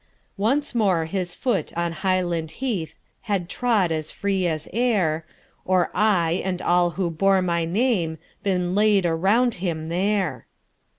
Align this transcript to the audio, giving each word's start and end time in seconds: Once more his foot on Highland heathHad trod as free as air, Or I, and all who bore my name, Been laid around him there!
Once 0.39 0.73
more 0.73 1.05
his 1.05 1.35
foot 1.35 1.71
on 1.77 1.91
Highland 1.91 2.53
heathHad 2.59 3.47
trod 3.47 3.91
as 3.91 4.11
free 4.11 4.47
as 4.47 4.67
air, 4.73 5.27
Or 5.63 5.91
I, 5.93 6.41
and 6.43 6.59
all 6.59 6.89
who 6.97 7.11
bore 7.11 7.43
my 7.43 7.65
name, 7.65 8.17
Been 8.41 8.73
laid 8.73 9.05
around 9.05 9.53
him 9.61 9.89
there! 9.89 10.47